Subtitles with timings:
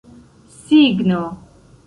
[0.71, 1.21] signo